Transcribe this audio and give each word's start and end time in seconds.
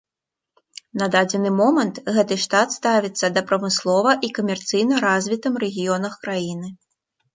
На 1.01 1.07
дадзены 1.15 1.49
момант 1.57 1.95
гэты 2.15 2.37
штат 2.45 2.73
ставіцца 2.77 3.25
да 3.35 3.45
прамыслова 3.51 4.15
і 4.29 4.33
камерцыйна 4.39 4.95
развітым 5.07 5.53
рэгіёнах 5.65 6.13
краіны. 6.25 6.67